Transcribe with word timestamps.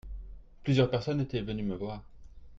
Plusieurs 0.63 0.89
personnes 0.89 1.21
étaient 1.21 1.43
venues 1.43 1.61
me 1.61 1.75
voir. 1.75 2.01